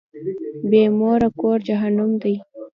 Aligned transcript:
بی 0.69 0.81
موره 0.97 1.29
کور 1.39 1.57
جهنم 1.67 2.11
دی. 2.21 2.33